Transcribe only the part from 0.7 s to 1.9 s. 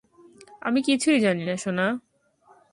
কিছুই জানি না সোনা।